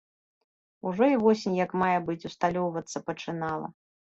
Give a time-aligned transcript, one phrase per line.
[0.91, 3.67] Ужо і восень як мае быць усталёўвацца пачынала.